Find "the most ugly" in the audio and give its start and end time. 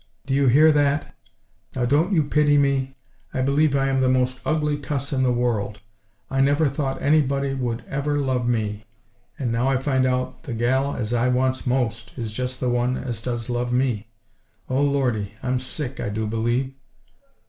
4.01-4.79